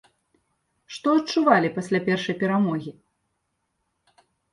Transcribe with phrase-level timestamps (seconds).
[0.95, 2.91] Што адчувалі пасля першай перамогі?